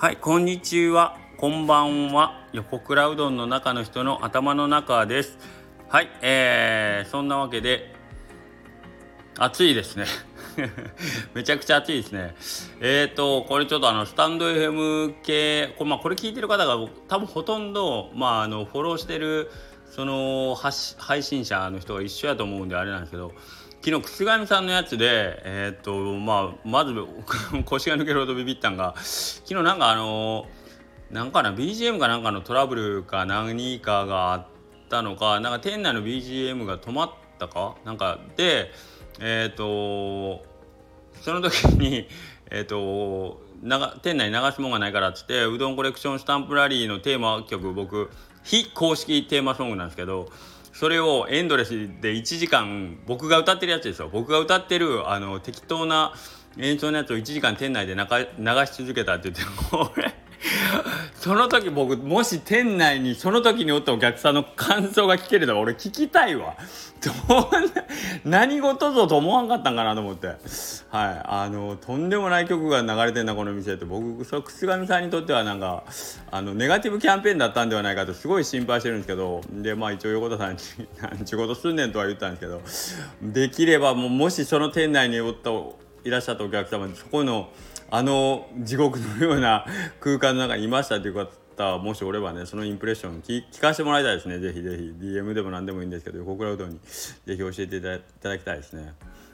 [0.00, 1.18] はい、こんにちは。
[1.36, 2.48] こんばんは。
[2.54, 5.36] 横倉うどんの中の人の頭の中です。
[5.90, 7.94] はい、えー、そんなわけで、
[9.38, 10.06] 暑いですね。
[11.34, 12.34] めちゃくちゃ暑いですね。
[12.80, 19.50] えーと、これちょっとあの、スタンド FM 系、これ,、まあ、これ聞いてる方が多分ほとんど、まあ、あの、フォローしてる、
[19.90, 23.34] その、配信者の人が一緒やと思うんであれなんですけど、
[23.82, 26.92] 昨日楠上さんのやつで、えー、っとまあ、まず
[27.64, 30.46] 腰が抜けるほどビビったんが昨日なんかあの
[31.10, 34.46] なんかな BGM かなんかのトラブルか何かがあっ
[34.90, 38.70] たのかなんか店内の BGM が止まったかなんかで
[39.18, 40.44] えー、っと
[41.22, 42.06] その時に
[42.50, 43.40] えー、っと
[44.02, 48.10] 店内に流すもんがないからっつってうどんコレクションスタンプラリーのテーマ曲僕
[48.44, 50.28] 非公式テーマソングなんですけど
[50.80, 54.08] それをエンドレスで1時間僕が歌ってるやつですよ。
[54.10, 56.14] 僕が歌ってるあの適当な
[56.56, 58.00] 演奏のやつを1時間店内で流
[58.64, 59.42] し続けたって言って
[59.76, 60.14] 俺
[61.20, 66.56] その時僕もし店内にその時におったお客さんの感想が聞ければ俺聞きたいわ。
[67.02, 67.10] ど
[67.58, 67.66] ん
[68.24, 70.28] な何事ぞと思わんかったんかなと思って。
[70.28, 70.38] はい
[70.90, 75.84] あのとんでもない曲が流れてんなこの店って僕そ楠上さんにとってはなんか
[76.30, 80.58] あのネガティブキャンペーンだったんではないかとすごい心配してるんですけどでまあ一応横田さんに
[81.02, 82.46] 「何ちゅうことすんねん」とは言ったんですけ
[83.26, 85.50] どできればもう もしその店内におった
[86.04, 87.50] いらっしゃったお客様にそこの
[87.90, 89.66] あの地獄のような
[89.98, 94.38] 空間の中にいましたという方もしおればねそのインプレッション聞聞かせてもらいたいですね。
[94.38, 94.94] ぜひぜひ。
[95.00, 98.92] DM でも何でもいいんですけど横倉うどんにぜひ教えていただきたいですね。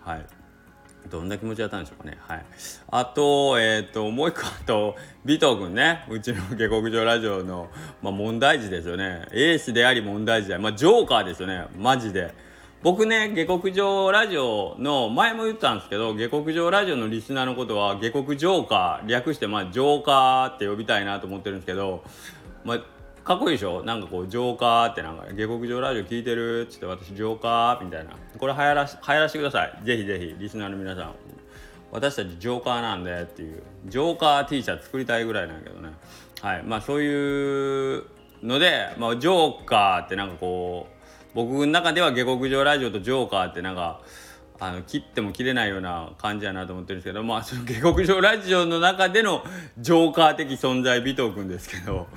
[0.00, 0.26] はい。
[1.10, 2.18] どんな気持ちだったんでしょうかね。
[2.20, 2.44] はい。
[2.90, 6.06] あとえっ、ー、ともう一個あと尾藤君ね。
[6.08, 7.68] うちの下克上ラジオの、
[8.02, 9.26] まあ、問題児ですよね。
[9.32, 11.66] エースであり問題児でまあジョーカーですよね。
[11.76, 12.34] マジで。
[12.80, 22.04] 僕ね下克上ラジオの前も言ったんですけど下克上ラジオのリスナーのことは下克ジョーカー略してまあジョーカーって呼びたいなと思ってるんですけど、
[22.64, 22.78] まあ、
[23.24, 23.82] かっこいいでしょ？
[23.82, 26.68] なんかこうジョーカーってなんか下克上ラジオ聞いてる？
[26.68, 27.84] っつって私ジョーカー？
[27.84, 28.12] みたいな。
[28.38, 29.78] これ流行らし流行らしてください。
[29.84, 31.14] ぜひぜひリスナーの皆さん
[31.90, 33.60] 私たちジョーカーなんでっていう。
[33.86, 35.90] ジョーカー T シャツ作りたいぐらいなんやけどね。
[36.42, 36.62] はい。
[36.62, 38.04] まあそういう
[38.40, 40.97] ので、まあ、ジョーカーってなんかこう
[41.38, 44.00] 僕の中では下克上ラジオとジョーカーってなんか
[44.58, 49.44] あの切っても切れないような感じやなと思ってるんですけどまあその下克上ラジオの中での
[49.78, 52.08] ジョーカー的存在尾藤君ですけど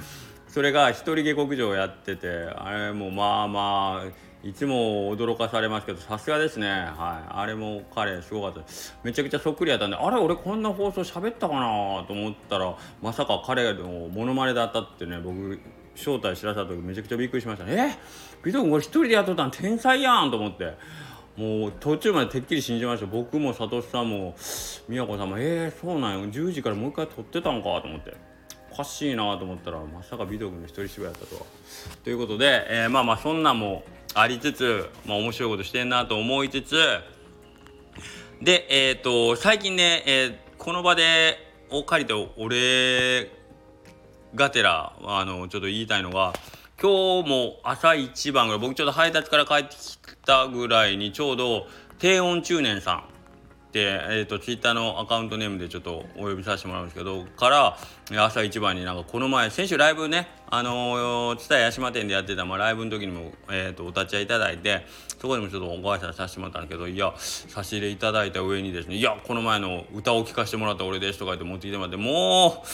[0.47, 6.67] それが一人下克上やっててあれもまあまあいつも驚かされますけどさすがですね。
[6.67, 7.29] はい。
[7.29, 8.67] あれも彼すごかった。
[9.03, 15.59] めちゃくちゃそっくりやったんであれ俺こんな放送喋ったかなと思ったらまさか彼のモノマネだったってね僕
[15.95, 17.97] 正体知らせた時めちゃくちゃびっくりしましたね。
[17.97, 18.21] え？
[18.43, 20.75] ビト君これ一人でやっとったん天才やんと思って。
[21.37, 23.05] もう途中までてっきり信じました。
[23.05, 24.35] 僕もサトシさんも
[24.89, 28.15] 美和子さんもえー、そうなんよ10時からもう一回撮ってたんかと思って。
[28.71, 31.41] おかしいなと思ったらまさか美徳の一人芝居やったとは。
[32.03, 36.75] ということで、えー、まあまあそんなもありつつ、まあ、面白いことしてんなと思いつつ。
[38.41, 41.37] でえっ、ー、と最近ね、えー、この場で
[41.69, 43.29] を借りてお俺
[44.35, 46.33] がてらあのちょっと言いたいのが
[46.81, 51.67] 今日も朝一番ぐらい僕ちょっと配達から帰ってきたぐらいにちょうど
[51.99, 53.03] 低温中年さん
[53.71, 57.77] で、えーと、ツイッターのアカウントネームでちょっとお呼びさせてもらうんですけどから
[58.17, 64.85] 朝一番になんかこの前先週ライブねあの蔦屋島店でやってた、まあ、ライブの時にも、えーと、お立ち会いいただいて
[65.21, 72.67] そこでもちょっとご挨拶させてもらったんですけどいや差し入れいただいた上にですねいやこの前の歌を聴かせてもらった俺ですとか言って持ってきてもらってもう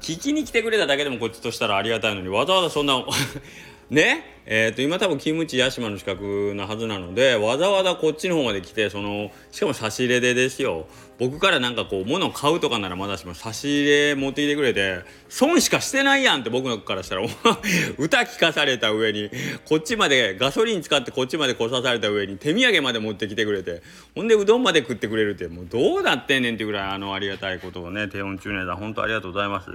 [0.00, 3.02] 聞きに来てくれただけでもこっちとしたらありがたいのにわざわざそんな
[3.90, 4.24] ね？
[4.46, 10.86] えー、と今多分キムチ屋島の資格なはずなのでわざわざこっちの方まで来てそのしかも差し入れでですよ。
[11.18, 17.22] 僕からなんかこう物を買うとかならまだしも差し入れ持ってきてくれて損しかしてないやんって僕のからしたら
[17.96, 19.30] 歌聞かされた上に
[19.64, 23.82] こっちまでガソリン使ってこっちまで来さされた上に手土産まで持ってきてくれて
[24.14, 29.70] ほんでうどんまで食ってくれるってもうどうなってんねんっていうぐらいあのありがたいことをね低温中年さん本当ありがとうございます。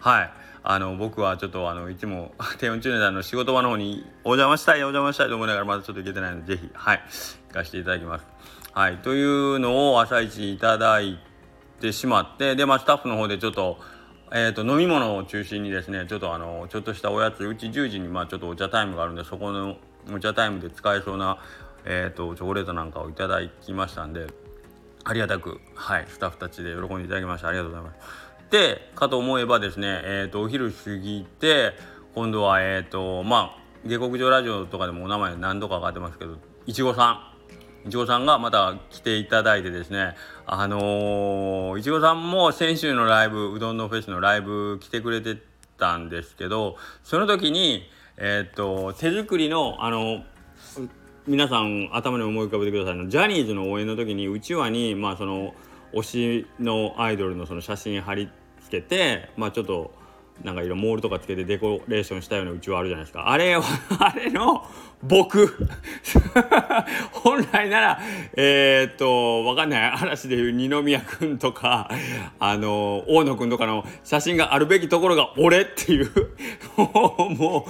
[0.00, 0.49] はい。
[0.62, 7.02] あの僕はちょっとあのいつも 低温中年さんの仕事場の方にお邪魔したいお邪魔したいと思いながらまだちょっと行けてないのでぜひはい
[7.48, 8.26] 行かせていただきます。
[8.72, 11.18] はいというのを朝一にいただい
[11.80, 13.78] てしまってでまあスタッフの方でちょっと
[14.32, 19.76] えーと、飲み物を中心にですねちょっとあのちょっとしたおやつうち10時にまあちょっとお茶タイムがあるんでそこの
[20.12, 21.38] お茶タイムで使えそうな、
[21.84, 24.28] えーと、チョコレートなんかをいただきましたんで
[25.02, 27.48] ありがたくはいスタッフたちで喜んでいただきました。
[27.48, 28.29] ありがとうございます。
[28.50, 31.72] でかと思えばですねえ、ー、とお昼過ぎて
[32.14, 36.36] 今度はえっ、とまあ下克上ラジオとかでもお名前何度か上がってますけど
[36.66, 37.30] いちごさん。
[37.86, 40.14] いちごさんがまた来ていただいてですね
[40.44, 45.38] あのいちごさんも先週のライブうどんのフェスのライブ来てくれて
[45.78, 47.88] たんですけどその時に
[48.22, 50.22] えー、と手作りのあの
[51.26, 55.54] 皆さん頭に思い浮かべてくださいのジャニーズの応援の時にうちわにまあその
[55.94, 58.28] 推しのアイドルのその写真貼り
[58.70, 59.92] 付けてまあちょっと
[60.44, 63.30] なんか色モールとかつけてデコレーションしたようなうちわあるじゃないですか。
[63.30, 63.54] あれ
[63.98, 64.64] あれの
[65.02, 65.68] 僕。
[67.12, 68.00] 本来なら
[68.36, 69.92] えー、っとわかんない。
[70.00, 71.90] 嵐でいう二宮君とか
[72.38, 76.10] あの大野君とかの写真があるべきところが俺っていう。
[76.76, 77.66] も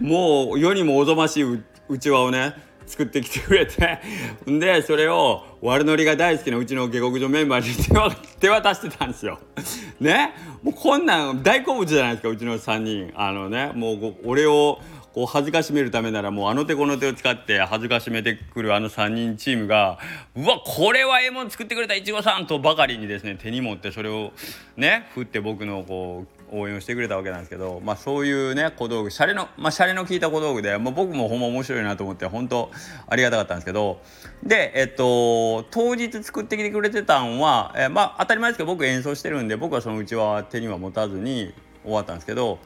[0.00, 1.44] うもう世にもおぞましい
[1.88, 2.54] うちわをね
[2.86, 4.00] 作ってきてくれて
[4.46, 9.38] でそれを悪ノリが大好きなうちの下克上メンバーに手 渡してたんですよ。
[10.00, 10.32] ね？
[10.62, 13.12] もうこんなん大好物じゃないですかうちの3人。
[13.14, 14.80] あのねもう俺を
[15.14, 19.98] こう恥ずかしめるためならもうあの手この手を使って恥ずかしめてくるあの3人チームが
[20.34, 24.32] うわこれはええもん作ってくれたいちごさんとばかりにですね手に持ってそれを
[24.76, 32.70] ね振って僕のこう応援をしてくれたわけなんですけど、まあ、そういうね小道具シャレの、まあ、シャレの効いた小道具で、まあ、僕もほんま面白いなと思って本当
[33.08, 34.00] ありがたかったんですけど
[34.42, 41.52] でえっと当日作ってきてくれてたんは、えまあ当たり前ですけど僕演奏してるんで僕はそのうちは手には持たずに
[41.82, 42.58] 終わったんですけど、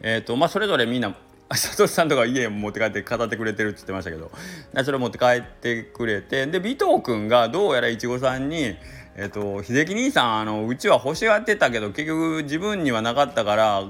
[0.00, 1.14] えっとまあ、それぞれみんな
[1.48, 4.30] 佐藤さんとか家持って帰って語ってくれてるって言ってましたけど
[4.82, 8.76] それ持って帰ってくれてで尾藤君がどうやらいちごさんに
[9.16, 13.84] えっと、秀樹兄さんあのうちは欲しがってたけど結局自分にはなかったから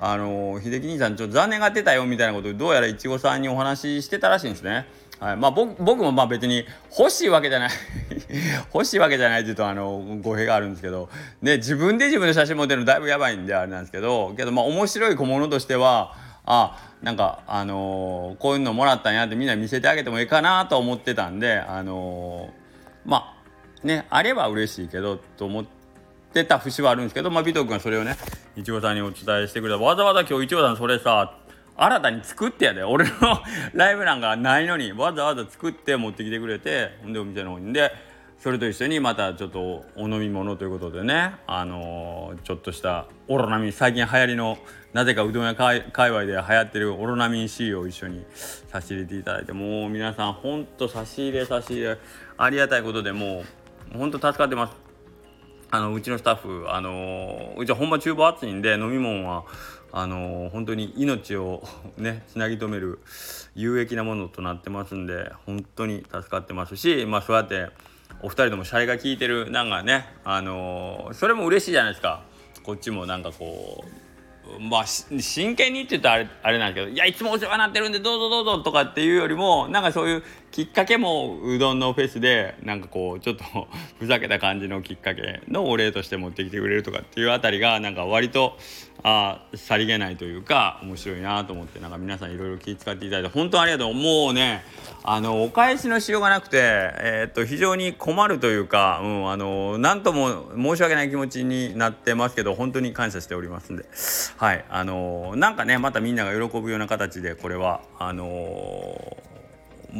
[0.00, 4.86] あの秀樹兄さんちょっと残念がってたよみたいなことどうやらいちごさんにお話ししてたらしいんですね。
[5.20, 6.66] はいまあ、僕もまあ別に
[6.98, 7.70] 欲しいわけじゃない
[8.74, 11.08] 欲しいわけじゃないって言うとあの語弊があるんですけど、
[11.40, 16.12] ね、自分で自分の写真持ってるのだいぶやばいんであれなんですけどけどまあ面白い小物としては
[16.44, 23.35] あなんかあのー、こういうのもらったんやってみんな見せてあげてもいいかなと思ってたんであのー、まあ
[23.82, 25.64] ねあれば嬉しいけどと思っ
[26.32, 28.16] てた節はあるんですけどまあ美徳がそれをね
[28.56, 29.82] いちごさんにお伝えしてくれた。
[29.82, 31.34] わざわざ今日いちごさんそれさ
[31.76, 32.82] 新たに作ってやで。
[32.84, 33.12] 俺の
[33.74, 37.72] ライブなんかないのにわざわざ作って持ってきてくれてほんでお店の方に。
[37.72, 37.92] で
[38.38, 44.58] それと一緒にまたちょっとお飲み物ということでねあのー、ちょっとしたオロナミン最近流行りの
[44.92, 51.98] なぜかうどん屋界隈で流行ってるオロナミン C を一緒に差し入れていただいてもう皆さんほんと差し入れ差し入れ
[52.36, 53.44] ありがたいことでもう
[53.96, 54.76] 本当助かってます。
[55.70, 59.44] あのうちのスタッフあのうちは本場厨房暑いんで飲み物は
[59.92, 61.62] あの本当に命を
[61.98, 63.00] ねつなぎ止める
[63.54, 67.68] 有益なものとなってますんで本当に助かってますしまあそうやって
[68.22, 72.22] お二人ともシャレが効いてるなんかねあのそれも嬉しいじゃないですか。
[72.62, 73.84] こっちもなんかこ
[74.58, 83.44] うまあ真剣にって言ったらあれあれなんですけどいやいつもお世話になってるんでどうぞどうぞとかっていうよりもなんかそういうきっかけもうどんのフェスでなんかこうちょっと
[83.98, 88.58] ふざけた感じのきっかけのお礼として持ってきてくれるとかっていうあたりがなんか割と
[89.02, 93.94] あさりげないというか面白いなと思ってなんか皆さんいろいろ気遣っていただいて本当ありがとう。
[93.94, 94.64] もうね
[95.04, 103.84] あのお返しのしようがなくて、えー、っと非常に困るというか、うん、あの何とも申し訳ない気持ちになってますけど本当に感謝しておりますんで。
[104.38, 109.16] はいあのなんかねまたみんなが喜ぶような形でこれはあの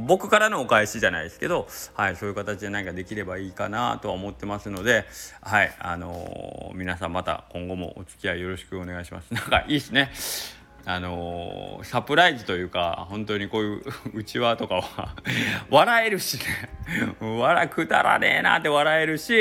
[0.04, 5.04] 僕からのお返しじゃないですけど、はい、そういう形で何かできればいいかなとは思ってますので、
[5.40, 9.32] はいあのー、皆さんまた今後もお付き合いよろしくお願いします。
[9.34, 10.10] なんかいいですね。
[10.88, 13.82] あのー、サプライズというか本当にこういう
[14.14, 15.16] うちわとかは
[15.68, 16.44] 笑えるしね
[17.20, 19.34] 笑くだらねえなって笑えるし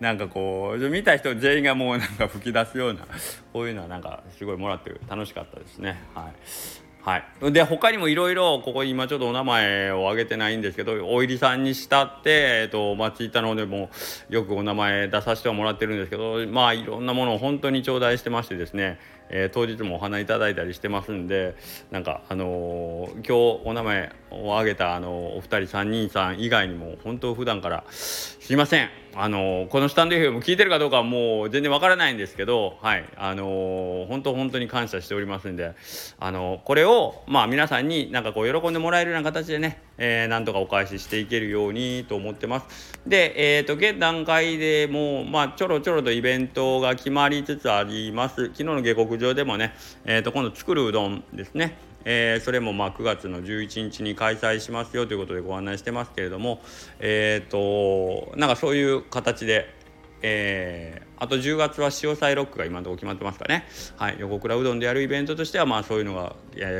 [0.00, 3.06] なんかこう見た人全員がもうなんか吹き出すような
[3.52, 6.02] こういうのはなんかすごいもらって楽しかったですね。
[6.16, 13.90] はいはい、で他にもいろいろここ今ちょっとお名前を挙げてないんですけどお入りさんにしたって、えっと、町板の方でも
[14.28, 21.54] よくお名前出させてもらってるんですけどまあいろんなものを本当に頂戴してましてですねえー、当日もお花いただいたりしてますんで
[21.90, 28.90] なんかあのー、今日お名前を挙げたあのお二人3人さん以外にも本当普段からすいません。
[29.14, 33.04] あの、このスタンド FM 聞いてるかどうかはもう全然わからないんですけどはい。
[33.16, 35.74] あの本当本当に感謝しておりますんで
[36.18, 43.00] あのこれをまあ皆さんになんかこう喜んでもらえるような形でね、えー、なんとかお返ししていけるようにと思ってます。
[43.06, 48.46] でえっ、と現段階でもうまあちょろちょろとイベントが決まりつつあります。
[48.46, 51.76] 昨日の下克上でもね、えー、と今度作るうどんですね。
[52.04, 56.60] えー、それもまあ9月の11日に開催しますよということでご案内してますけれども、
[56.98, 59.81] えーと、なんかそういう形で
[60.22, 66.36] えー、あと10月は潮騒ロックが今のところ決まってますかね、はい、横倉うどんでやるイベントとしてはまあそういうのが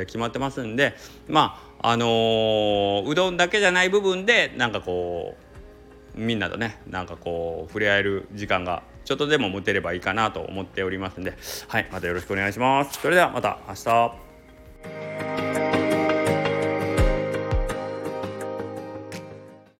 [0.06, 0.94] 決まってますんで
[1.28, 5.37] まああのー、うどんだけじゃない部分でなんかこ
[6.16, 11.34] うみんなとねなんかこう触れ合える時間がちょっとでも持てればいいかなと思っておりますんで。
[11.68, 11.88] はい。
[11.92, 13.00] またよろしくお願いします。
[13.00, 14.31] それではまた明日。